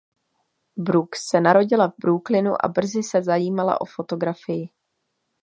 [0.77, 4.69] Brooks se narodila v Brooklynu a brzy se zajímala o fotografii.